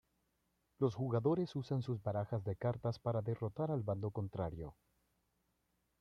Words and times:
Los 0.79 0.95
jugadores 0.95 1.55
usan 1.55 1.83
sus 1.83 2.01
barajas 2.01 2.43
de 2.43 2.55
cartas 2.55 2.97
para 2.97 3.21
derrotar 3.21 3.69
al 3.69 3.83
bando 3.83 4.09
contrario. 4.09 4.75